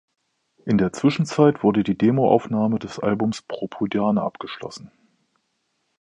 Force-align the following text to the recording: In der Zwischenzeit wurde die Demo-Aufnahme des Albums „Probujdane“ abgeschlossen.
In 0.65 0.79
der 0.79 0.91
Zwischenzeit 0.93 1.61
wurde 1.61 1.83
die 1.83 1.95
Demo-Aufnahme 1.95 2.79
des 2.79 2.97
Albums 2.97 3.43
„Probujdane“ 3.43 4.19
abgeschlossen. 4.19 4.89